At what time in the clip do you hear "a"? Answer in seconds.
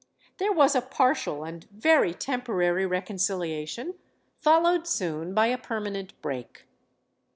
0.75-0.81, 5.45-5.59